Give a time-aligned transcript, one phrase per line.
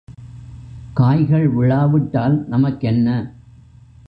[0.93, 3.07] காய்கள் விழாவிட்டால் நமக்கென்ன?